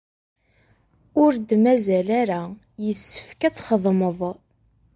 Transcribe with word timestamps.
Ur 1.23 1.31
d-mazal 1.47 2.07
ara 2.21 2.39
yessefk 2.85 3.41
ad 3.47 3.53
txedmeḍ. 3.55 4.19